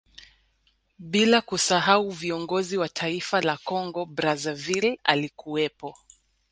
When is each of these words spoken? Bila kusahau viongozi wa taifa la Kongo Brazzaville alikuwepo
Bila 0.99 1.41
kusahau 1.41 2.09
viongozi 2.09 2.77
wa 2.77 2.89
taifa 2.89 3.41
la 3.41 3.57
Kongo 3.57 4.05
Brazzaville 4.05 4.99
alikuwepo 5.03 5.95